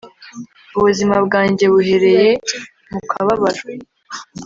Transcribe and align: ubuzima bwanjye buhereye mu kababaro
ubuzima 0.77 1.15
bwanjye 1.25 1.65
buhereye 1.73 2.29
mu 2.91 2.99
kababaro 3.09 3.63